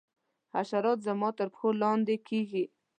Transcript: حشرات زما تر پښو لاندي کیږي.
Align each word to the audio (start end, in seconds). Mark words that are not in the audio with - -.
حشرات 0.53 0.99
زما 1.07 1.29
تر 1.37 1.47
پښو 1.53 1.69
لاندي 1.81 2.17
کیږي. 2.27 2.63